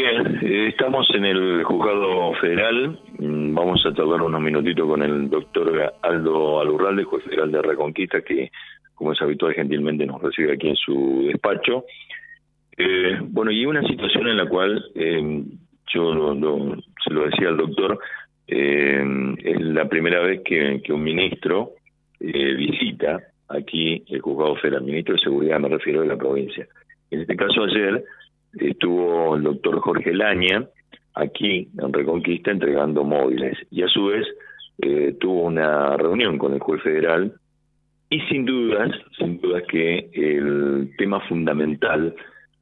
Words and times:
Bien, 0.00 0.38
eh, 0.40 0.68
estamos 0.68 1.06
en 1.14 1.26
el 1.26 1.62
juzgado 1.62 2.32
federal. 2.40 2.98
Mm, 3.18 3.54
vamos 3.54 3.84
a 3.84 3.92
tardar 3.92 4.22
unos 4.22 4.40
minutitos 4.40 4.88
con 4.88 5.02
el 5.02 5.28
doctor 5.28 5.92
Aldo 6.00 6.58
Alurralde, 6.58 7.04
juez 7.04 7.22
federal 7.24 7.52
de 7.52 7.60
Reconquista, 7.60 8.22
que, 8.22 8.50
como 8.94 9.12
es 9.12 9.20
habitual, 9.20 9.52
gentilmente 9.52 10.06
nos 10.06 10.22
recibe 10.22 10.54
aquí 10.54 10.70
en 10.70 10.76
su 10.76 11.26
despacho. 11.26 11.84
Eh, 12.78 13.18
bueno, 13.20 13.50
y 13.50 13.66
una 13.66 13.82
situación 13.82 14.28
en 14.28 14.38
la 14.38 14.46
cual 14.46 14.82
eh, 14.94 15.42
yo 15.92 16.34
se 17.04 17.10
lo 17.12 17.26
decía 17.26 17.48
al 17.48 17.58
doctor, 17.58 17.98
es 18.46 19.60
la 19.60 19.86
primera 19.86 20.20
vez 20.20 20.40
que, 20.46 20.80
que 20.82 20.94
un 20.94 21.02
ministro 21.02 21.72
visita 22.18 23.20
aquí 23.50 24.02
el 24.08 24.22
juzgado 24.22 24.56
federal, 24.56 24.82
ministro 24.82 25.14
de 25.16 25.20
Seguridad, 25.20 25.60
me 25.60 25.68
refiero 25.68 26.00
de 26.00 26.06
la 26.06 26.16
provincia. 26.16 26.66
En 27.10 27.20
este 27.20 27.36
caso, 27.36 27.64
ayer 27.64 28.02
estuvo 28.54 29.36
el 29.36 29.42
doctor 29.42 29.80
Jorge 29.80 30.12
Laña 30.12 30.66
aquí 31.14 31.68
en 31.78 31.92
Reconquista 31.92 32.50
entregando 32.50 33.04
móviles 33.04 33.56
y 33.70 33.82
a 33.82 33.88
su 33.88 34.06
vez 34.06 34.26
eh, 34.78 35.14
tuvo 35.20 35.44
una 35.44 35.96
reunión 35.96 36.38
con 36.38 36.54
el 36.54 36.60
juez 36.60 36.82
federal 36.82 37.34
y 38.08 38.20
sin 38.22 38.44
dudas, 38.44 38.90
sin 39.18 39.40
dudas 39.40 39.62
que 39.68 40.10
el 40.12 40.92
tema 40.98 41.20
fundamental 41.28 42.14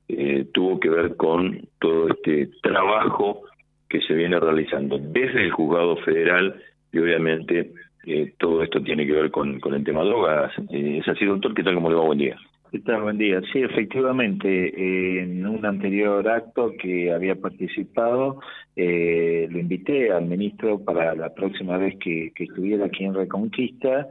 eh, 0.08 0.46
tuvo 0.52 0.78
que 0.80 0.90
ver 0.90 1.16
con 1.16 1.68
todo 1.80 2.08
este 2.08 2.50
trabajo 2.62 3.42
que 3.88 4.00
se 4.02 4.14
viene 4.14 4.38
realizando 4.38 4.98
desde 4.98 5.44
el 5.44 5.50
juzgado 5.50 5.96
federal 5.98 6.60
y 6.92 6.98
obviamente 6.98 7.72
eh, 8.06 8.32
todo 8.38 8.62
esto 8.62 8.82
tiene 8.82 9.06
que 9.06 9.12
ver 9.12 9.30
con, 9.30 9.60
con 9.60 9.74
el 9.74 9.84
tema 9.84 10.02
drogas. 10.02 10.52
es 10.70 11.06
así, 11.08 11.24
doctor, 11.24 11.54
¿qué 11.54 11.62
tal? 11.62 11.74
¿Cómo 11.74 11.90
le 11.90 11.96
va? 11.96 12.02
Buen 12.02 12.18
día. 12.18 12.36
¿Qué 12.70 12.80
tal? 12.80 13.00
Buen 13.00 13.16
día. 13.16 13.40
Sí, 13.50 13.62
efectivamente, 13.62 15.22
en 15.22 15.46
un 15.46 15.64
anterior 15.64 16.28
acto 16.28 16.72
que 16.78 17.10
había 17.10 17.34
participado, 17.34 18.40
eh, 18.76 19.48
lo 19.50 19.58
invité 19.58 20.12
al 20.12 20.26
ministro 20.26 20.78
para 20.78 21.14
la 21.14 21.32
próxima 21.32 21.78
vez 21.78 21.96
que, 21.98 22.30
estuviera 22.36 22.84
aquí 22.84 23.04
en 23.04 23.14
Reconquista. 23.14 24.06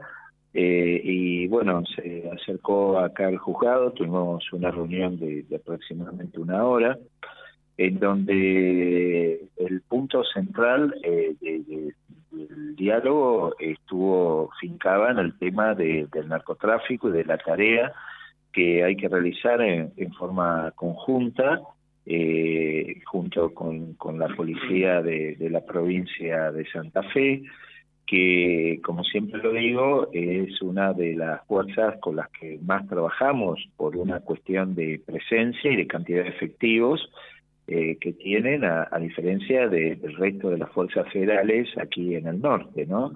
Eh, 0.54 1.00
y 1.04 1.46
bueno, 1.46 1.84
se 1.94 2.28
acercó 2.30 2.98
acá 2.98 3.28
al 3.28 3.38
juzgado, 3.38 3.92
tuvimos 3.92 4.52
una 4.52 4.72
reunión 4.72 5.20
de, 5.20 5.44
aproximadamente 5.54 6.40
una 6.40 6.64
hora, 6.64 6.98
en 7.76 8.00
donde 8.00 9.40
el 9.56 9.82
punto 9.82 10.24
central 10.24 10.96
eh, 11.04 11.36
del 11.40 12.74
diálogo 12.74 13.54
estuvo 13.60 14.50
fincado 14.60 15.08
en 15.08 15.18
el 15.18 15.38
tema 15.38 15.76
del 15.76 16.08
narcotráfico 16.26 17.08
y 17.08 17.12
de 17.12 17.24
la 17.24 17.38
tarea 17.38 17.92
que 18.58 18.82
hay 18.82 18.96
que 18.96 19.08
realizar 19.08 19.62
en, 19.62 19.92
forma 20.18 20.72
conjunta 20.74 21.60
eh, 22.04 23.00
junto 23.06 23.54
con, 23.54 23.96
la 24.18 24.26
policía 24.34 25.00
de, 25.00 25.36
la 25.48 25.64
provincia 25.64 26.50
de 26.50 26.66
Santa 26.68 27.04
Fe, 27.04 27.44
que 28.04 28.80
como 28.82 29.04
siempre 29.04 29.40
lo 29.40 29.52
digo, 29.52 30.08
es 30.12 30.60
una 30.60 30.92
de 30.92 31.14
las 31.14 31.46
fuerzas 31.46 32.00
con 32.00 32.16
las 32.16 32.30
que 32.30 32.58
más 32.60 32.84
trabajamos 32.88 33.64
por 33.76 33.96
una 33.96 34.18
cuestión 34.20 34.74
de 34.74 35.00
presencia 35.06 35.70
y 35.70 35.76
de 35.76 35.86
cantidad 35.86 36.24
de 36.24 36.30
efectivos 36.30 37.08
eh, 37.68 37.96
que 38.00 38.12
tienen, 38.12 38.64
a, 38.64 38.88
diferencia 38.98 39.68
del 39.68 40.16
resto 40.16 40.50
de 40.50 40.58
las 40.58 40.70
fuerzas 40.72 41.06
federales 41.12 41.68
aquí 41.78 42.16
en 42.16 42.26
el 42.26 42.40
norte, 42.40 42.86
¿no? 42.86 43.12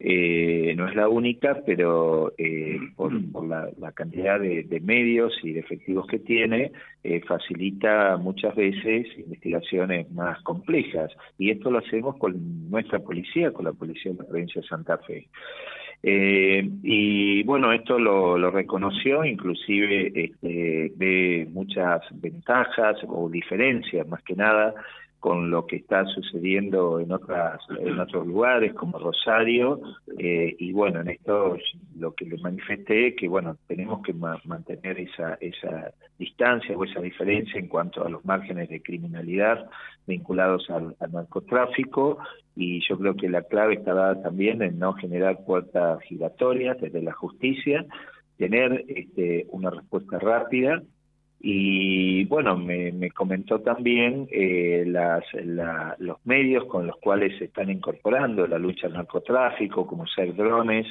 Eh, 0.00 0.74
no 0.76 0.86
es 0.86 0.94
la 0.94 1.08
única, 1.08 1.60
pero 1.66 2.32
eh, 2.38 2.78
por, 2.94 3.12
la, 3.44 3.92
cantidad 3.92 4.38
de, 4.38 4.80
medios 4.80 5.32
y 5.42 5.52
de 5.52 5.60
efectivos 5.60 6.06
que 6.06 6.20
tiene, 6.20 6.70
eh, 7.02 7.20
facilita 7.26 8.16
muchas 8.16 8.54
veces 8.54 9.06
investigaciones 9.18 10.10
más 10.12 10.40
complejas. 10.42 11.10
Y 11.36 11.50
esto 11.50 11.70
lo 11.70 11.78
hacemos 11.78 12.16
con 12.16 12.70
nuestra 12.70 13.00
policía, 13.00 13.52
con 13.52 13.64
la 13.64 13.72
policía 13.72 14.12
de 14.12 14.18
la 14.18 14.24
provincia 14.24 14.62
de 14.62 14.68
Santa 14.68 14.98
Fe. 14.98 15.26
y 16.00 17.42
bueno, 17.42 17.72
esto 17.72 17.98
lo, 17.98 18.38
lo 18.38 18.52
reconoció, 18.52 19.24
inclusive 19.24 20.12
este, 20.14 20.92
ve 20.94 21.48
muchas 21.50 22.02
ventajas 22.12 22.98
o 23.08 23.28
diferencias, 23.28 24.06
más 24.06 24.22
que 24.22 24.36
nada, 24.36 24.74
con 25.20 25.50
lo 25.50 25.66
que 25.66 25.76
está 25.76 26.04
sucediendo 26.06 27.00
en 27.00 27.10
otras 27.10 27.60
en 27.80 27.98
otros 27.98 28.26
lugares 28.26 28.72
como 28.74 28.98
Rosario 28.98 29.80
eh, 30.16 30.54
y 30.58 30.72
bueno 30.72 31.00
en 31.00 31.08
esto 31.08 31.56
lo 31.98 32.14
que 32.14 32.24
le 32.24 32.38
manifesté 32.38 33.16
que 33.16 33.28
bueno 33.28 33.56
tenemos 33.66 34.02
que 34.02 34.12
mantener 34.12 35.00
esa 35.00 35.34
esa 35.40 35.92
distancia 36.18 36.76
o 36.76 36.84
esa 36.84 37.00
diferencia 37.00 37.58
en 37.58 37.66
cuanto 37.66 38.04
a 38.04 38.08
los 38.08 38.24
márgenes 38.24 38.68
de 38.68 38.80
criminalidad 38.80 39.68
vinculados 40.06 40.70
al, 40.70 40.94
narcotráfico 41.12 42.18
y 42.54 42.80
yo 42.88 42.96
creo 42.98 43.14
que 43.16 43.28
la 43.28 43.42
clave 43.42 43.74
estará 43.74 44.22
también 44.22 44.62
en 44.62 44.78
no 44.78 44.92
generar 44.92 45.44
puertas 45.44 46.00
giratorias 46.02 46.80
desde 46.80 47.02
la 47.02 47.12
justicia 47.12 47.84
tener 48.36 48.84
este, 48.86 49.46
una 49.50 49.70
respuesta 49.70 50.18
rápida 50.20 50.80
y 51.40 52.24
bueno, 52.24 52.56
me, 52.56 53.10
comentó 53.12 53.60
también 53.60 54.26
eh, 54.30 54.84
las, 54.86 55.24
los 55.98 56.18
medios 56.24 56.64
con 56.64 56.86
los 56.86 56.96
cuales 56.96 57.38
se 57.38 57.44
están 57.44 57.70
incorporando 57.70 58.46
la 58.46 58.58
lucha 58.58 58.88
al 58.88 58.94
narcotráfico, 58.94 59.86
como 59.86 60.06
ser 60.06 60.34
drones, 60.34 60.86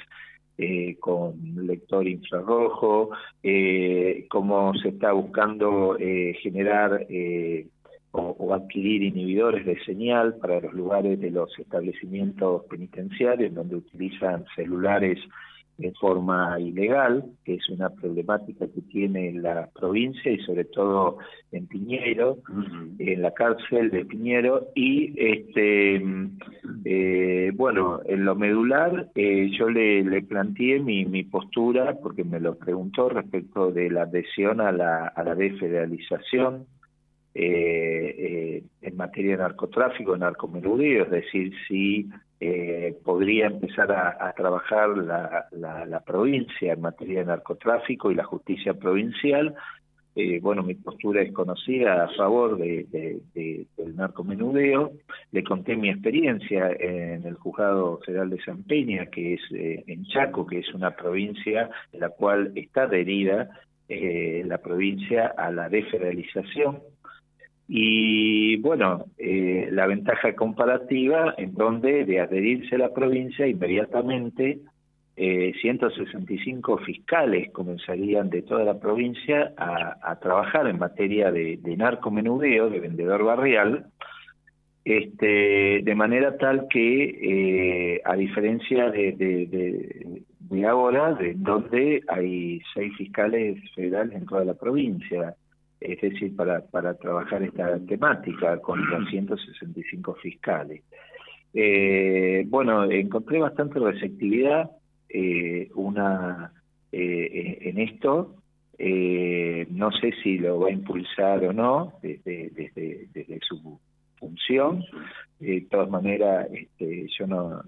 eh, 0.59 0.97
con 1.00 1.68
lector 1.68 2.07
infrarrojo, 2.07 3.12
eh, 3.44 4.25
cómo 4.28 4.74
se 4.74 4.90
está 4.90 5.12
buscando 5.12 5.96
eh, 6.00 6.36
generar 6.41 7.06
o, 8.09 8.53
adquirir 8.56 9.03
inhibidores 9.03 9.68
de 9.68 9.80
señal 9.84 10.38
para 10.38 10.59
los 10.59 10.74
lugares 10.74 11.19
de 11.19 11.30
los 11.30 11.52
establecimientos 11.59 12.63
penitenciarios 12.66 13.53
donde 13.53 13.75
utilizan 13.75 14.46
celulares 14.56 15.19
en 15.79 15.93
forma 15.95 16.59
ilegal, 16.59 17.23
que 17.45 17.55
es 17.55 17.69
una 17.69 17.89
problemática 17.89 18.65
que 18.67 18.81
tiene 18.81 19.33
la 19.33 19.69
provincia 19.73 20.31
y 20.31 20.39
sobre 20.39 20.65
todo 20.65 21.17
en 21.51 21.67
Piñero, 21.67 22.38
en 22.99 23.21
la 23.21 23.31
cárcel 23.31 23.91
de 23.91 24.05
Piñero. 24.05 24.67
Y 24.75 25.13
este 25.17 26.01
eh, 26.85 27.51
bueno, 27.55 28.01
en 28.05 28.25
lo 28.25 28.35
medular 28.35 29.09
eh, 29.15 29.49
yo 29.57 29.69
le, 29.69 30.03
le 30.03 30.21
planteé 30.21 30.79
mi, 30.79 31.05
mi 31.05 31.23
postura, 31.23 31.95
porque 32.01 32.23
me 32.23 32.39
lo 32.39 32.57
preguntó 32.57 33.09
respecto 33.09 33.71
de 33.71 33.89
la 33.89 34.03
adhesión 34.03 34.61
a 34.61 34.71
la, 34.71 35.07
a 35.07 35.23
la 35.23 35.35
desfederalización 35.35 36.65
eh, 37.40 38.16
eh, 38.18 38.64
en 38.81 38.98
materia 38.98 39.34
de 39.34 39.44
narcotráfico, 39.44 40.18
narcomenudeo, 40.18 41.03
es 41.03 41.12
decir, 41.12 41.53
si 41.68 42.09
eh, 42.40 42.96
podría 43.03 43.46
empezar 43.46 43.92
a, 43.92 44.34
trabajar 44.34 44.98
la, 44.98 45.46
la, 45.52 46.00
provincia 46.00 46.74
en 46.74 46.81
materia 46.81 47.20
de 47.20 47.25
narcotráfico 47.25 48.09
y 48.09 48.16
la 48.16 48.24
justicia 48.24 48.74
provincial. 48.74 49.53
Eh, 50.16 50.40
bueno, 50.42 50.64
mi 50.64 50.74
postura 50.74 51.22
es 51.22 51.31
conocida 51.31 52.06
a 52.06 52.09
favor 52.16 52.58
de, 52.58 53.22
del 53.36 53.96
narcomenudeo. 53.96 54.94
Le 55.31 55.44
conté 55.44 55.75
mi 55.75 55.92
experiencia 55.92 56.72
en 56.72 57.24
el 57.24 57.36
Juzgado 57.36 58.00
Federal 58.04 58.31
de 58.31 58.42
San 58.42 58.64
Peña, 58.64 59.06
que 59.12 59.36
es 59.36 59.42
en 59.52 60.06
Chaco, 60.06 60.48
que 60.48 60.58
es 60.59 60.74
una 60.74 60.96
provincia 60.96 61.69
en 61.92 62.00
la 62.00 62.09
cual 62.09 62.52
está 62.56 62.84
adherida 62.84 63.48
la 63.90 64.58
provincia 64.58 65.28
a 65.38 65.52
la 65.52 65.69
desfederalización 65.69 66.80
y 67.67 68.57
bueno, 68.57 69.05
eh, 69.17 69.67
la 69.72 69.88
ventaja 69.88 70.33
comparativa 70.35 71.35
en 71.38 71.53
donde 71.53 72.05
de 72.05 72.22
adherirse 72.22 72.75
a 72.75 72.79
la 72.79 72.94
provincia 72.94 73.45
inmediatamente 73.45 74.59
eh, 75.17 75.51
165 75.59 76.77
fiscales 76.77 77.51
comenzarían 77.51 78.29
de 78.29 78.44
toda 78.44 78.63
la 78.63 78.79
provincia 78.79 79.51
a, 79.57 80.16
trabajar 80.19 80.67
en 80.67 80.77
materia 80.77 81.31
de, 81.31 81.59
narcomenudeo, 81.75 82.69
de 82.69 82.79
vendedor 82.79 83.23
barrial, 83.23 83.88
este, 84.86 85.81
de 85.83 85.95
manera 85.95 86.38
tal 86.38 86.68
que, 86.69 87.95
eh, 87.95 88.01
a 88.06 88.15
diferencia 88.15 88.89
de, 88.92 89.12
de, 89.13 90.21
de 90.39 90.65
ahora, 90.65 91.13
de 91.15 91.33
donde 91.36 92.03
hay 92.07 92.62
seis 92.74 92.95
fiscales 92.95 93.59
federales 93.74 94.15
en 94.15 94.25
toda 94.25 94.45
la 94.45 94.53
provincia, 94.53 95.36
es 95.79 96.01
decir, 96.01 96.35
para, 96.35 96.62
para 96.62 96.95
trabajar 96.95 97.44
esta 97.44 97.77
temática 97.79 98.59
con 98.59 98.83
los 98.89 99.09
165 99.09 100.15
fiscales. 100.15 100.83
Eh, 101.53 102.45
bueno, 102.47 102.83
encontré 102.85 103.39
bastante 103.39 103.79
receptividad 103.79 104.71
eh, 105.09 105.69
una 105.75 106.51
eh, 106.91 107.57
en 107.62 107.79
esto. 107.79 108.35
no 109.69 109.91
sé 109.91 110.13
si 110.24 110.38
lo 110.38 110.59
va 110.59 110.69
a 110.69 110.71
impulsar 110.71 111.44
o 111.45 111.53
no 111.53 111.94
desde, 112.01 112.50
desde, 112.51 113.07
desde 113.13 113.39
su 113.41 113.80
función. 114.18 114.83
De 115.39 115.62
todas 115.69 115.89
maneras, 115.89 116.47
este, 116.51 117.07
yo 117.18 117.27
no 117.27 117.62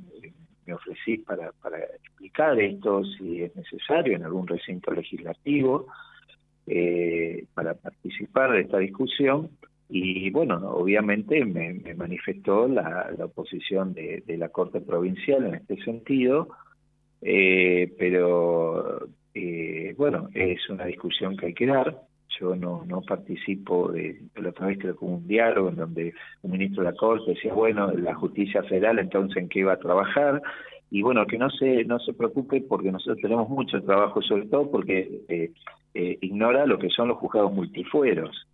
me 0.65 0.73
ofrecí 0.73 1.17
para, 1.17 1.51
para 1.61 1.79
explicar 1.79 2.59
esto 2.59 3.03
si 3.17 3.43
es 3.43 3.55
necesario 3.55 4.15
en 4.15 4.23
algún 4.23 4.47
recinto 4.47 4.91
legislativo 4.91 5.87
eh, 6.71 7.45
para 7.55 7.73
participar 7.73 8.51
de 8.51 8.61
esta 8.61 8.77
discusión. 8.77 9.49
y 9.89 10.29
bueno, 10.29 10.55
obviamente 10.69 11.43
me, 11.45 11.95
manifestó 11.95 12.67
la, 12.67 13.09
oposición 13.23 13.93
de, 13.93 14.23
la 14.37 14.49
Corte 14.49 14.79
Provincial 14.81 15.45
en 15.47 15.55
este 15.55 15.77
sentido, 15.83 16.49
eh, 17.23 17.91
pero 17.97 19.07
eh, 19.33 19.95
bueno, 19.97 20.29
es 20.35 20.69
una 20.69 20.85
discusión 20.85 21.35
que 21.37 21.47
hay 21.47 21.53
que 21.55 21.65
dar. 21.65 22.01
Yo 22.39 22.55
no, 22.55 22.85
no 22.85 23.01
participo 23.01 23.91
de, 23.91 24.21
la 24.35 24.49
otra 24.49 24.67
vez 24.67 24.77
que 24.77 24.93
un 25.01 25.27
diálogo 25.27 25.69
en 25.69 25.75
donde 25.75 26.13
un 26.43 26.51
ministro 26.51 26.83
de 26.83 26.91
la 26.91 26.95
Corte 26.95 27.31
decía, 27.31 27.53
bueno, 27.55 27.91
la 27.93 28.13
justicia 28.13 28.61
federal 28.63 28.99
entonces 28.99 29.37
en 29.37 29.49
qué 29.49 29.63
va 29.63 29.73
a 29.73 29.79
trabajar, 29.79 30.41
y 30.91 31.01
bueno, 31.01 31.25
que 31.25 31.37
no 31.37 31.49
se, 31.49 31.83
no 31.85 31.99
se 31.99 32.13
preocupe 32.13 32.61
porque 32.61 32.91
nosotros 32.91 33.19
tenemos 33.21 33.49
mucho 33.49 33.81
trabajo, 33.81 34.21
sobre 34.21 34.45
todo 34.47 34.69
porque 34.71 35.21
eh, 35.29 35.51
eh, 35.93 36.17
ignora 36.21 36.65
lo 36.65 36.77
que 36.77 36.89
son 36.89 37.07
los 37.07 37.17
juzgados 37.17 37.53
multifueros 37.53 38.47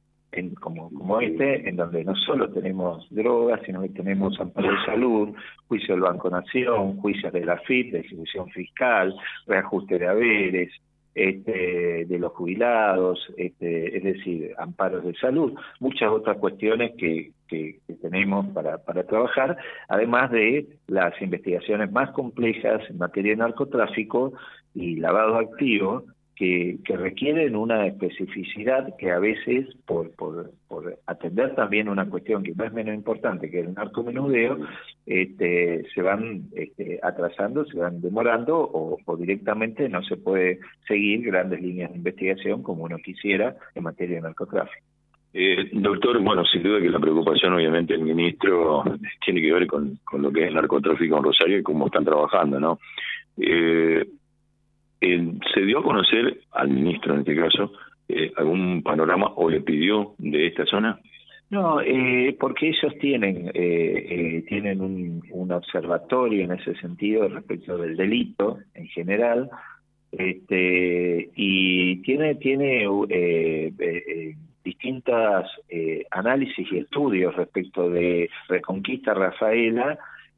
como, 0.59 0.89
como 0.89 1.21
este, 1.21 1.67
en 1.67 1.75
donde 1.75 2.03
no 2.03 2.15
solo 2.15 2.49
tenemos 2.49 3.07
drogas, 3.09 3.61
sino 3.65 3.81
que 3.81 3.89
tenemos 3.89 4.39
amparo 4.39 4.69
de 4.69 4.85
salud, 4.85 5.29
juicio 5.67 5.93
del 5.93 6.03
Banco 6.03 6.29
Nación, 6.29 6.97
juicios 6.97 7.31
de 7.31 7.45
la 7.45 7.57
FIT, 7.59 7.91
de 7.91 7.99
ejecución 7.99 8.49
fiscal, 8.49 9.15
reajuste 9.47 9.97
de 9.97 10.07
haberes, 10.07 10.71
este, 11.13 12.05
de 12.05 12.19
los 12.19 12.33
jubilados, 12.33 13.33
este, 13.37 13.97
es 13.97 14.03
decir, 14.03 14.53
amparos 14.57 15.05
de 15.05 15.13
salud, 15.15 15.53
muchas 15.79 16.09
otras 16.11 16.37
cuestiones 16.37 16.91
que, 16.97 17.31
que, 17.47 17.79
que, 17.87 17.93
tenemos 17.93 18.47
para, 18.47 18.79
para 18.79 19.05
trabajar, 19.05 19.57
además 19.87 20.31
de 20.31 20.67
las 20.87 21.19
investigaciones 21.21 21.89
más 21.91 22.11
complejas 22.11 22.81
en 22.89 22.97
materia 22.97 23.31
de 23.31 23.37
narcotráfico 23.37 24.33
y 24.73 24.97
lavado 24.97 25.37
activo, 25.37 26.03
que, 26.35 26.77
requieren 26.87 27.55
una 27.55 27.87
especificidad 27.87 28.95
que 28.97 29.11
a 29.11 29.19
veces, 29.19 29.67
por, 29.85 30.11
por, 30.15 30.51
atender 31.07 31.55
también 31.55 31.87
una 31.87 32.09
cuestión 32.09 32.43
que 32.43 32.53
no 32.53 32.65
es 32.65 32.73
menos 32.73 32.93
importante 32.93 33.49
que 33.49 33.61
el 33.61 33.73
narcomenudeo, 33.73 34.59
este, 35.05 35.83
se 35.93 36.01
van 36.01 36.49
este, 36.55 36.99
atrasando, 37.01 37.65
se 37.65 37.77
van 37.77 38.01
demorando 38.01 38.57
o, 38.59 38.97
directamente 39.17 39.87
no 39.87 40.03
se 40.03 40.17
puede 40.17 40.59
seguir 40.87 41.25
grandes 41.25 41.61
líneas 41.61 41.91
de 41.91 41.97
investigación 41.97 42.63
como 42.63 42.83
uno 42.83 42.97
quisiera 42.97 43.55
en 43.73 43.83
materia 43.83 44.17
de 44.17 44.23
narcotráfico. 44.23 44.85
Eh, 45.33 45.69
doctor, 45.73 46.21
bueno, 46.21 46.43
sin 46.45 46.63
duda 46.63 46.79
que 46.79 46.89
la 46.89 46.99
preocupación 46.99 47.53
obviamente 47.53 47.93
del 47.93 48.03
ministro 48.03 48.83
tiene 49.23 49.41
que 49.41 49.51
ver 49.51 49.67
con, 49.67 49.99
con 50.03 50.21
lo 50.21 50.31
que 50.31 50.43
es 50.43 50.47
el 50.47 50.53
narcotráfico 50.53 51.17
en 51.17 51.23
Rosario 51.23 51.57
y 51.59 51.63
cómo 51.63 51.87
están 51.87 52.05
trabajando, 52.05 52.59
¿no? 52.59 52.79
Eh, 53.37 54.05
eh, 55.01 55.33
¿Se 55.53 55.61
dio 55.61 55.79
a 55.79 55.83
conocer 55.83 56.41
al 56.51 56.69
ministro, 56.69 57.13
en 57.13 57.21
este 57.21 57.35
caso, 57.35 57.71
eh, 58.07 58.31
algún 58.37 58.83
panorama 58.83 59.31
o 59.35 59.49
le 59.49 59.61
pidió 59.61 60.13
de 60.19 60.47
esta 60.47 60.65
zona? 60.65 60.99
No, 61.49 61.81
eh, 61.81 62.35
porque 62.39 62.69
ellos 62.69 62.93
tienen 62.99 63.51
eh, 63.53 64.43
tienen 64.47 64.81
un, 64.81 65.23
un, 65.31 65.51
observatorio 65.51 66.43
en 66.43 66.51
ese 66.51 66.75
sentido 66.75 67.27
respecto 67.27 67.77
del 67.77 67.97
delito 67.97 68.59
en 68.75 68.87
general, 68.87 69.49
este 70.11 71.29
y 71.35 72.01
tiene 72.03 72.35
tiene 72.35 72.87
distintas 74.63 75.49
análisis 76.11 76.67
y 76.71 76.77
estudios 76.77 77.35
respecto 77.35 77.89
de 77.89 78.29
Reconquista 78.47 79.13
Rafaela 79.15 79.97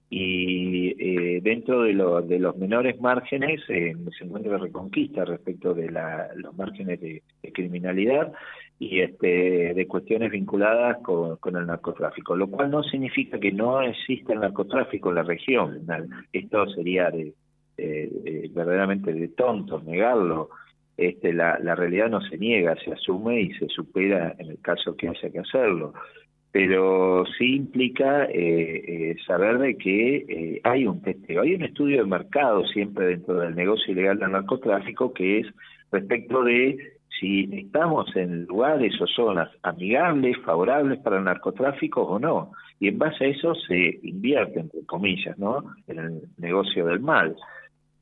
y 0.09 0.95
eh, 1.00 1.42
dentro 1.42 1.83
de, 1.83 1.94
de 2.27 2.39
los 2.39 2.56
menores 2.57 3.00
márgenes 3.01 3.62
eh, 3.68 3.94
se 4.18 4.24
encuentra 4.24 4.57
reconquista 4.57 5.25
respecto 5.25 5.74
de 5.74 5.92
la, 5.92 6.30
los 6.36 6.56
márgenes 6.56 7.01
de, 7.01 7.24
criminalidad 7.54 8.31
y 8.80 9.01
este, 9.01 9.74
de 9.74 9.88
cuestiones 9.88 10.31
vinculadas 10.31 10.98
con, 11.01 11.56
el 11.56 11.65
narcotráfico, 11.65 12.36
lo 12.36 12.48
cual 12.48 12.69
no 12.69 12.83
significa 12.83 13.39
que 13.39 13.51
no 13.51 13.81
exista 13.81 14.33
el 14.33 14.42
narcotráfico 14.42 15.09
en 15.09 15.15
la 15.15 15.24
región. 15.24 15.88
Esto 16.31 16.68
sería 16.68 17.09
de, 17.09 17.33
verdaderamente 18.54 19.13
de 19.13 19.27
tonto 19.30 19.81
negarlo. 19.81 20.50
Este, 20.95 21.33
la, 21.33 21.57
la 21.59 21.75
realidad 21.75 22.09
no 22.09 22.21
se 22.21 22.38
niega, 22.38 22.75
se 22.83 22.92
asume 22.92 23.42
y 23.42 23.54
se 23.54 23.68
supera 23.68 24.36
en 24.38 24.51
el 24.51 24.59
caso 24.62 24.95
que 24.95 25.09
haya 25.09 25.30
que 25.30 25.39
hacerlo 25.39 25.94
pero 26.51 27.25
sí 27.38 27.55
implica 27.55 28.25
eh, 28.25 28.31
eh, 28.33 29.15
saber 29.25 29.59
de 29.59 29.77
que 29.77 30.15
eh, 30.17 30.61
hay 30.63 30.88
un 30.88 31.01
testeo, 31.01 31.41
hay 31.41 31.55
un 31.55 31.63
estudio 31.63 31.97
de 31.97 32.09
mercado 32.09 32.65
siempre 32.65 33.07
dentro 33.07 33.35
del 33.35 33.55
negocio 33.55 33.91
ilegal 33.94 34.19
del 34.19 34.31
narcotráfico 34.31 35.13
que 35.13 35.39
es 35.39 35.47
respecto 35.91 36.44
de 36.44 36.77
si 37.19 37.49
estamos 37.53 38.15
en 38.15 38.45
lugares 38.45 38.94
o 39.01 39.07
zonas 39.07 39.49
amigables, 39.63 40.38
favorables 40.45 40.99
para 40.99 41.17
el 41.17 41.23
narcotráfico 41.23 42.03
o 42.03 42.19
no. 42.19 42.51
Y 42.79 42.89
en 42.89 42.99
base 42.99 43.25
a 43.25 43.27
eso 43.29 43.55
se 43.55 43.99
invierte, 44.03 44.59
entre 44.59 44.85
comillas, 44.85 45.38
¿no? 45.39 45.63
en 45.88 45.99
el 45.99 46.21
negocio 46.38 46.85
del 46.85 46.99
mal. 46.99 47.35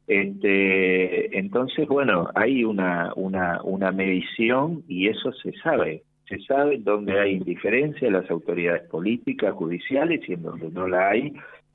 Este, 0.08 1.38
entonces, 1.38 1.88
bueno, 1.88 2.30
hay 2.36 2.66
una, 2.66 3.14
una, 3.16 3.62
una 3.64 3.92
medición 3.92 4.84
y 4.88 5.08
eso 5.08 5.32
se 5.32 5.54
sabe 5.64 6.04
se 6.28 6.40
sabe 6.40 6.80
dónde 6.80 7.20
hay 7.20 7.34
indiferencia 7.34 8.08
de 8.08 8.20
las 8.20 8.30
autoridades 8.30 8.88
políticas, 8.90 9.54
judiciales 9.54 10.22
y 10.28 10.34
en 10.34 10.44
donde 10.44 10.70
no 10.72 10.88
la 10.88 11.10
hay. 11.10 11.34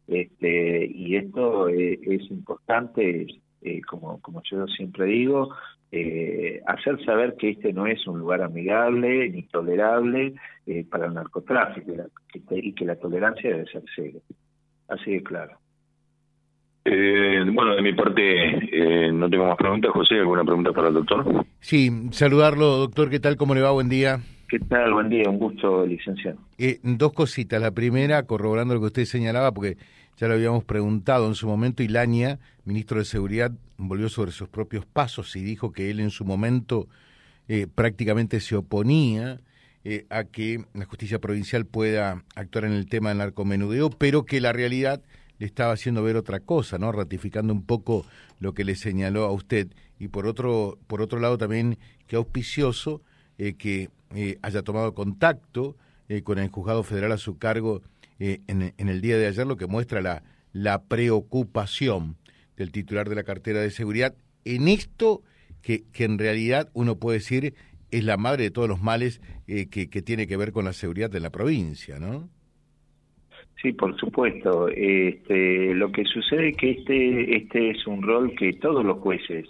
Este, 0.08 0.87
y 0.87 1.17
esto 1.17 1.69
eh, 1.69 1.99
es, 2.02 2.29
importante, 2.31 3.26
eh, 3.62 3.81
como, 3.82 4.20
como 4.20 4.43
yo 4.50 4.67
siempre 4.67 5.05
digo, 5.05 5.55
eh, 5.93 6.61
hacer 6.67 7.05
saber 7.05 7.37
que 7.37 7.50
este 7.50 7.73
no 7.73 7.87
es 7.87 8.05
un 8.06 8.19
lugar 8.19 8.43
amigable 8.43 9.29
ni 9.29 9.43
tolerable 9.44 10.35
para 10.88 11.06
el 11.06 11.14
narcotráfico 11.14 11.93
y 12.50 12.73
que 12.73 12.85
la 12.85 12.96
tolerancia 12.96 13.50
debe 13.50 13.67
ser 13.67 13.82
cero. 13.94 14.19
Así 14.88 15.12
de 15.12 15.23
claro. 15.23 15.56
bueno, 16.85 17.75
de 17.75 17.82
mi 17.82 17.93
parte 17.93 19.11
no 19.12 19.29
tengo 19.29 19.46
más 19.46 19.56
preguntas. 19.56 19.91
José, 19.93 20.17
¿alguna 20.17 20.44
pregunta 20.44 20.73
para 20.73 20.88
el 20.88 20.94
doctor? 20.94 21.44
Sí, 21.61 21.91
saludarlo, 22.11 22.79
doctor. 22.79 23.11
¿Qué 23.11 23.20
tal? 23.20 23.37
¿Cómo 23.37 23.55
le 23.55 23.62
va? 23.62 23.73
Buen 23.73 23.88
día. 23.88 24.20
¿Qué 24.50 24.58
tal? 24.58 24.93
Buen 24.93 25.08
día, 25.08 25.31
un 25.31 25.38
gusto, 25.38 25.87
licenciado. 25.87 26.37
Eh, 26.58 26.81
dos 26.82 27.12
cositas. 27.12 27.62
La 27.62 27.70
primera, 27.70 28.25
corroborando 28.25 28.75
lo 28.75 28.81
que 28.81 28.87
usted 28.87 29.05
señalaba, 29.05 29.52
porque 29.52 29.76
ya 30.17 30.26
lo 30.26 30.35
habíamos 30.35 30.64
preguntado 30.64 31.29
en 31.29 31.37
su 31.37 31.47
momento, 31.47 31.85
Ilaña, 31.85 32.41
ministro 32.64 32.99
de 32.99 33.05
Seguridad, 33.05 33.52
volvió 33.79 34.08
sobre 34.08 34.32
sus 34.32 34.49
propios 34.49 34.85
pasos 34.87 35.37
y 35.37 35.43
dijo 35.43 35.70
que 35.70 35.88
él 35.88 36.00
en 36.00 36.11
su 36.11 36.25
momento 36.25 36.88
eh, 37.47 37.69
prácticamente 37.73 38.41
se 38.41 38.56
oponía 38.56 39.38
eh, 39.85 40.06
a 40.11 40.25
que 40.25 40.64
la 40.75 40.85
justicia 40.85 41.20
provincial 41.20 41.64
pueda 41.64 42.25
actuar 42.35 42.64
en 42.64 42.73
el 42.73 42.88
tema 42.88 43.11
del 43.11 43.19
narcomenudeo, 43.19 43.91
pero 43.91 44.24
que 44.24 44.41
la 44.41 44.53
realidad 44.53 45.01
le 45.39 45.46
estaba 45.46 45.74
haciendo 45.74 46.03
ver 46.03 46.17
otra 46.17 46.41
cosa, 46.41 46.77
¿no? 46.77 46.91
Ratificando 46.91 47.53
un 47.53 47.65
poco 47.65 48.05
lo 48.41 48.53
que 48.53 48.65
le 48.65 48.74
señaló 48.74 49.27
a 49.27 49.32
usted. 49.32 49.69
Y 50.01 50.08
por 50.08 50.27
otro, 50.27 50.77
por 50.89 51.03
otro 51.03 51.20
lado 51.20 51.39
también 51.39 51.79
que 52.08 52.17
auspicioso 52.17 53.01
eh, 53.39 53.55
que 53.55 53.91
eh, 54.14 54.38
haya 54.43 54.62
tomado 54.62 54.94
contacto 54.94 55.76
eh, 56.08 56.22
con 56.22 56.38
el 56.38 56.48
juzgado 56.48 56.82
federal 56.82 57.12
a 57.12 57.19
su 57.19 57.38
cargo 57.38 57.82
en, 58.22 58.74
el 58.76 59.00
día 59.00 59.17
de 59.17 59.29
ayer, 59.29 59.46
lo 59.46 59.56
que 59.56 59.67
muestra 59.67 60.02
la, 60.02 60.22
la 60.52 60.82
preocupación 60.82 62.17
del 62.55 62.70
titular 62.70 63.08
de 63.08 63.14
la 63.14 63.22
cartera 63.22 63.60
de 63.60 63.70
seguridad 63.70 64.14
en 64.44 64.69
esto 64.69 65.22
que, 65.62 65.84
que 65.90 66.05
en 66.05 66.19
realidad 66.19 66.69
uno 66.74 66.96
puede 66.96 67.17
decir 67.17 67.55
es 67.90 68.05
la 68.05 68.19
madre 68.19 68.44
de 68.44 68.50
todos 68.50 68.69
los 68.69 68.82
males 68.82 69.22
que, 69.46 69.67
que 69.67 70.02
tiene 70.02 70.26
que 70.26 70.36
ver 70.36 70.52
con 70.52 70.67
la 70.67 70.74
seguridad 70.74 71.08
de 71.08 71.20
la 71.20 71.31
provincia, 71.31 71.98
¿no? 71.98 72.29
Sí, 73.62 73.72
por 73.72 73.96
supuesto. 73.96 74.69
Este, 74.69 75.74
lo 75.74 75.90
que 75.90 76.05
sucede 76.05 76.50
es 76.50 76.56
que 76.58 76.70
este, 76.72 77.36
este 77.36 77.70
es 77.70 77.86
un 77.86 78.02
rol 78.02 78.34
que 78.38 78.52
todos 78.52 78.84
los 78.84 78.98
jueces 78.98 79.46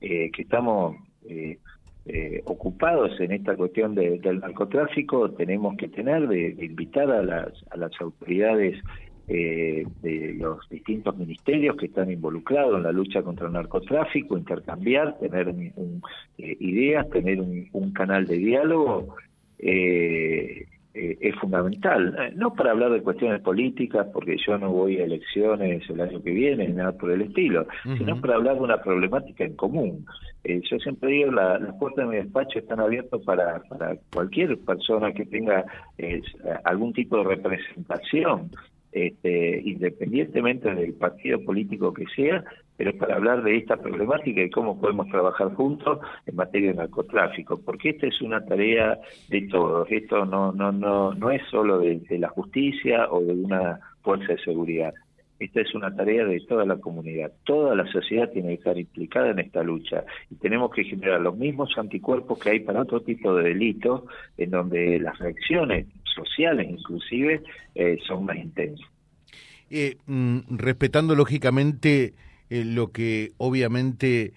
que 0.00 0.30
estamos 0.42 0.96
eh, 1.28 1.58
eh, 2.06 2.42
ocupados 2.44 3.18
en 3.20 3.32
esta 3.32 3.56
cuestión 3.56 3.94
del 3.94 4.40
narcotráfico 4.40 5.30
tenemos 5.30 5.76
que 5.76 5.88
tener 5.88 6.28
de, 6.28 6.54
invitar 6.60 7.10
a 7.10 7.22
las, 7.22 7.52
a 7.70 7.76
las 7.78 7.92
autoridades 8.00 8.76
eh, 9.26 9.86
de 10.02 10.34
los 10.34 10.68
distintos 10.68 11.16
ministerios 11.16 11.76
que 11.76 11.86
están 11.86 12.10
involucrados 12.10 12.76
en 12.76 12.82
la 12.82 12.92
lucha 12.92 13.22
contra 13.22 13.46
el 13.46 13.54
narcotráfico, 13.54 14.36
intercambiar, 14.36 15.18
tener 15.18 15.48
un, 15.48 16.02
eh, 16.36 16.56
ideas, 16.60 17.08
tener 17.08 17.40
un, 17.40 17.66
un, 17.72 17.92
canal 17.94 18.26
de 18.26 18.36
diálogo 18.36 19.16
eh, 19.58 20.66
eh, 20.94 21.18
es 21.20 21.34
fundamental. 21.36 22.16
Eh, 22.20 22.32
no 22.36 22.54
para 22.54 22.70
hablar 22.70 22.92
de 22.92 23.02
cuestiones 23.02 23.40
políticas, 23.42 24.06
porque 24.12 24.36
yo 24.46 24.56
no 24.58 24.70
voy 24.70 24.98
a 24.98 25.04
elecciones 25.04 25.82
el 25.90 26.00
año 26.00 26.22
que 26.22 26.30
viene, 26.30 26.68
nada 26.68 26.92
por 26.92 27.10
el 27.10 27.22
estilo, 27.22 27.66
sino 27.82 28.20
para 28.20 28.36
hablar 28.36 28.54
de 28.54 28.60
una 28.60 28.80
problemática 28.80 29.44
en 29.44 29.56
común. 29.56 30.06
Eh, 30.44 30.60
yo 30.70 30.78
siempre 30.78 31.10
digo, 31.10 31.32
la, 31.32 31.58
las 31.58 31.74
puertas 31.78 32.04
de 32.06 32.10
mi 32.10 32.16
despacho 32.22 32.60
están 32.60 32.78
abiertas 32.78 33.20
para, 33.22 33.60
para 33.68 33.96
cualquier 34.12 34.56
persona 34.58 35.12
que 35.12 35.26
tenga 35.26 35.64
algún 36.64 36.92
tipo 36.92 37.16
de 37.18 37.24
representación 37.24 38.50
este, 38.94 39.60
independientemente 39.64 40.72
del 40.72 40.94
partido 40.94 41.44
político 41.44 41.92
que 41.92 42.04
sea, 42.14 42.44
pero 42.76 42.96
para 42.96 43.16
hablar 43.16 43.42
de 43.42 43.56
esta 43.56 43.76
problemática 43.76 44.40
y 44.40 44.50
cómo 44.50 44.80
podemos 44.80 45.08
trabajar 45.08 45.52
juntos 45.54 45.98
en 46.26 46.36
materia 46.36 46.70
de 46.70 46.76
narcotráfico, 46.76 47.60
porque 47.60 47.90
esta 47.90 48.06
es 48.06 48.22
una 48.22 48.44
tarea 48.44 48.98
de 49.28 49.42
todos, 49.48 49.90
esto 49.90 50.24
no, 50.24 50.52
no, 50.52 50.70
no, 50.70 51.12
no 51.12 51.30
es 51.32 51.42
solo 51.50 51.80
de, 51.80 52.00
la 52.18 52.28
justicia 52.28 53.10
o 53.10 53.20
de 53.20 53.32
una 53.32 53.80
fuerza 54.02 54.34
de 54.34 54.38
seguridad, 54.38 54.94
esta 55.40 55.60
es 55.60 55.74
una 55.74 55.94
tarea 55.94 56.24
de 56.24 56.40
toda 56.48 56.64
la 56.64 56.76
comunidad. 56.76 57.32
Toda 57.42 57.74
la 57.74 57.84
sociedad 57.90 58.30
tiene 58.30 58.50
que 58.50 58.54
estar 58.54 58.78
implicada 58.78 59.30
en 59.30 59.40
esta 59.40 59.64
lucha 59.64 60.04
y 60.30 60.36
tenemos 60.36 60.70
que 60.70 60.84
generar 60.84 61.20
los 61.20 61.36
mismos 61.36 61.76
anticuerpos 61.76 62.38
que 62.38 62.50
hay 62.50 62.60
para 62.60 62.82
otro 62.82 63.00
tipo 63.00 63.34
de 63.34 63.48
delitos, 63.48 64.04
en 64.38 64.50
donde 64.50 65.00
las 65.00 65.18
reacciones 65.18 65.86
sociales 66.14 66.66
inclusive 66.68 67.42
eh, 67.74 67.98
son 68.06 68.24
más 68.24 68.36
intensas. 68.36 68.86
Eh, 69.70 69.96
mm, 70.06 70.56
respetando 70.56 71.14
lógicamente 71.14 72.14
eh, 72.50 72.64
lo 72.64 72.92
que 72.92 73.32
obviamente 73.38 74.32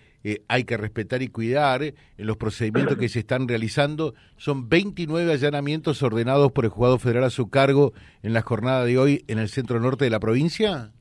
hay 0.49 0.65
que 0.65 0.75
respetar 0.75 1.21
y 1.21 1.29
cuidar 1.29 1.81
en 1.83 1.93
los 2.17 2.35
procedimientos 2.35 2.97
que 2.97 3.07
se 3.07 3.19
están 3.19 3.47
realizando, 3.47 4.13
son 4.35 4.67
29 4.67 5.31
allanamientos 5.31 6.03
ordenados 6.03 6.51
por 6.51 6.65
el 6.65 6.69
juzgado 6.69 6.99
federal 6.99 7.23
a 7.23 7.29
su 7.29 7.49
cargo 7.49 7.93
en 8.23 8.33
la 8.33 8.41
jornada 8.41 8.83
de 8.83 8.97
hoy 8.97 9.23
en 9.29 9.39
el 9.39 9.47
centro 9.47 9.79
norte 9.79 10.03
de 10.03 10.11
la 10.11 10.19
provincia. 10.19 10.91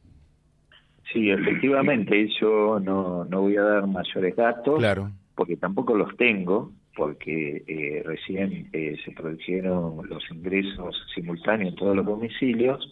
Sí, 1.13 1.31
efectivamente, 1.31 2.29
yo 2.41 2.79
no, 2.79 3.25
no 3.25 3.41
voy 3.41 3.57
a 3.57 3.63
dar 3.63 3.87
mayores 3.89 4.37
datos, 4.37 4.79
claro. 4.79 5.11
porque 5.35 5.57
tampoco 5.57 5.97
los 5.97 6.17
tengo, 6.17 6.73
porque 6.97 7.63
eh, 7.69 8.03
recién 8.05 8.71
eh, 8.73 8.97
se 9.05 9.13
produjeron 9.13 10.09
los 10.09 10.25
ingresos 10.31 10.97
simultáneos 11.15 11.71
en 11.71 11.77
todos 11.77 11.95
los 11.95 12.07
domicilios, 12.07 12.91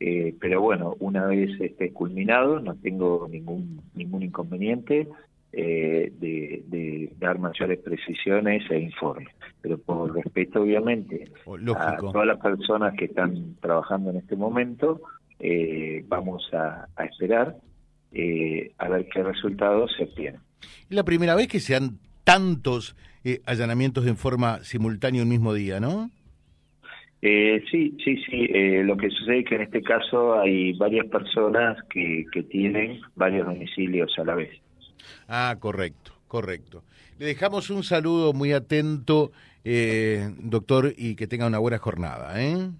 eh, 0.00 0.34
pero 0.40 0.60
bueno, 0.60 0.96
una 0.98 1.26
vez 1.26 1.48
esté 1.60 1.92
culminado, 1.92 2.58
no 2.58 2.74
tengo 2.74 3.28
ningún 3.30 3.80
ningún 3.94 4.24
inconveniente 4.24 5.08
de, 5.52 7.12
dar 7.20 7.38
mayores 7.38 7.78
precisiones 7.78 8.68
e 8.68 8.78
informes. 8.80 9.28
Pero 9.62 9.78
por 9.78 10.12
respeto, 10.12 10.62
obviamente, 10.62 11.30
a 11.76 11.96
todas 11.96 12.26
las 12.26 12.40
personas 12.40 12.92
que 12.98 13.04
están 13.04 13.54
trabajando 13.60 14.10
en 14.10 14.16
este 14.16 14.34
momento, 14.34 15.00
vamos 16.08 16.42
a, 16.52 16.88
a 16.96 17.04
esperar 17.04 17.54
a 18.78 18.88
ver 18.88 19.08
qué 19.12 19.22
resultados 19.22 19.92
se 19.96 20.02
obtienen. 20.02 20.40
Es 20.90 20.96
la 20.96 21.04
primera 21.04 21.36
vez 21.36 21.46
que 21.46 21.60
se 21.60 21.76
han 21.76 22.00
tantos 22.24 22.96
eh, 23.22 23.40
allanamientos 23.46 24.06
en 24.06 24.16
forma 24.16 24.62
simultánea 24.64 25.22
un 25.22 25.28
mismo 25.28 25.54
día, 25.54 25.80
¿no? 25.80 26.10
Eh, 27.22 27.62
sí, 27.70 27.96
sí, 28.04 28.16
sí. 28.16 28.46
Eh, 28.52 28.82
lo 28.84 28.96
que 28.96 29.08
sucede 29.08 29.40
es 29.40 29.46
que 29.46 29.54
en 29.54 29.62
este 29.62 29.82
caso 29.82 30.38
hay 30.38 30.74
varias 30.74 31.06
personas 31.06 31.78
que, 31.88 32.26
que 32.32 32.42
tienen 32.42 33.00
varios 33.14 33.46
domicilios 33.46 34.12
a 34.18 34.24
la 34.24 34.34
vez. 34.34 34.50
Ah, 35.26 35.56
correcto, 35.58 36.12
correcto. 36.28 36.82
Le 37.18 37.26
dejamos 37.26 37.70
un 37.70 37.82
saludo 37.82 38.34
muy 38.34 38.52
atento, 38.52 39.30
doctor, 40.42 40.92
y 40.96 41.14
que 41.14 41.26
tenga 41.26 41.46
una 41.46 41.58
buena 41.58 41.78
jornada. 41.78 42.42
¿eh? 42.42 42.70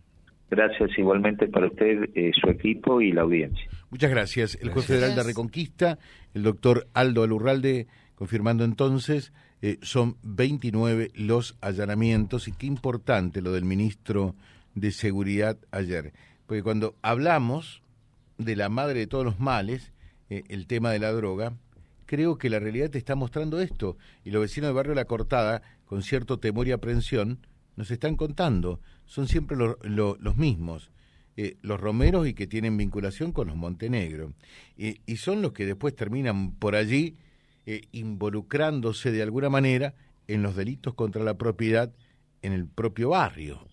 Gracias 0.50 0.90
igualmente 0.98 1.46
para 1.46 1.68
usted, 1.68 2.10
su 2.38 2.50
equipo 2.50 3.00
y 3.00 3.12
la 3.12 3.22
audiencia. 3.22 3.66
Muchas 3.88 4.10
gracias. 4.10 4.58
El 4.60 4.70
juez 4.70 4.86
federal 4.86 5.14
de 5.14 5.22
Reconquista, 5.22 5.98
el 6.34 6.42
doctor 6.42 6.88
Aldo 6.92 7.22
Alurralde, 7.22 7.86
confirmando 8.14 8.64
entonces, 8.64 9.32
eh, 9.62 9.78
son 9.82 10.16
29 10.22 11.10
los 11.14 11.56
allanamientos 11.60 12.48
y 12.48 12.52
qué 12.52 12.66
importante 12.66 13.40
lo 13.40 13.52
del 13.52 13.64
ministro 13.64 14.34
de 14.74 14.92
Seguridad 14.92 15.56
ayer, 15.70 16.12
porque 16.46 16.62
cuando 16.62 16.96
hablamos 17.02 17.82
de 18.38 18.56
la 18.56 18.68
madre 18.68 19.00
de 19.00 19.06
todos 19.06 19.24
los 19.24 19.40
males, 19.40 19.92
eh, 20.28 20.42
el 20.48 20.66
tema 20.66 20.90
de 20.90 20.98
la 20.98 21.12
droga, 21.12 21.54
creo 22.06 22.36
que 22.36 22.50
la 22.50 22.58
realidad 22.58 22.90
te 22.90 22.98
está 22.98 23.14
mostrando 23.14 23.60
esto 23.60 23.96
y 24.24 24.30
los 24.30 24.42
vecinos 24.42 24.68
del 24.68 24.74
barrio 24.74 24.94
La 24.94 25.06
Cortada, 25.06 25.62
con 25.86 26.02
cierto 26.02 26.38
temor 26.38 26.68
y 26.68 26.72
aprensión, 26.72 27.46
nos 27.76 27.90
están 27.90 28.16
contando, 28.16 28.80
son 29.06 29.28
siempre 29.28 29.56
los 29.56 30.36
mismos. 30.36 30.90
Eh, 31.36 31.56
los 31.62 31.80
romeros 31.80 32.28
y 32.28 32.34
que 32.34 32.46
tienen 32.46 32.76
vinculación 32.76 33.32
con 33.32 33.48
los 33.48 33.56
Montenegro. 33.56 34.34
y 34.76 35.16
son 35.16 35.42
los 35.42 35.52
que 35.52 35.66
después 35.66 35.96
terminan 35.96 36.52
por 36.52 36.76
allí 36.76 37.16
eh, 37.66 37.82
involucrándose 37.92 39.10
de 39.10 39.22
alguna 39.22 39.48
manera 39.48 39.94
en 40.28 40.42
los 40.42 40.54
delitos 40.54 40.92
contra 40.92 41.24
la 41.24 41.38
propiedad 41.38 41.90
en 42.42 42.52
el 42.52 42.66
propio 42.66 43.10
barrio, 43.10 43.66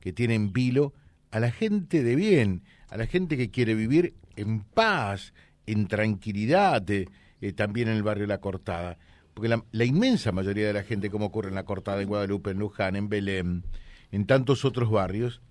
que 0.00 0.14
tienen 0.14 0.54
vilo 0.54 0.94
a 1.30 1.38
la 1.38 1.50
gente 1.50 2.02
de 2.02 2.16
bien, 2.16 2.62
a 2.88 2.96
la 2.96 3.06
gente 3.06 3.36
que 3.36 3.50
quiere 3.50 3.74
vivir 3.74 4.14
en 4.36 4.60
paz, 4.60 5.34
en 5.66 5.88
tranquilidad, 5.88 6.90
eh, 6.90 7.06
eh, 7.42 7.52
también 7.52 7.88
en 7.88 7.96
el 7.96 8.02
barrio 8.02 8.26
La 8.26 8.40
Cortada. 8.40 8.96
Porque 9.34 9.54
la, 9.72 9.84
inmensa 9.84 10.32
mayoría 10.32 10.66
de 10.66 10.72
la 10.72 10.82
gente, 10.82 11.10
como 11.10 11.26
ocurre 11.26 11.50
en 11.50 11.54
La 11.54 11.64
Cortada, 11.64 12.00
en 12.00 12.08
Guadalupe, 12.08 12.52
en 12.52 12.60
Luján, 12.60 12.96
en 12.96 13.10
Belén, 13.10 13.62
en 14.10 14.26
tantos 14.26 14.64
otros 14.64 14.90
barrios, 14.90 15.42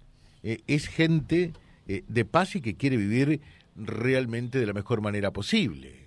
es 0.42 0.88
gente 0.88 1.54
de 1.86 2.26
paz 2.26 2.56
y 2.56 2.62
que 2.62 2.76
quiere 2.76 2.98
vivir 2.98 3.42
realmente 3.76 4.60
de 4.60 4.66
la 4.66 4.74
mejor 4.74 5.02
manera 5.02 5.32
posible 5.32 6.07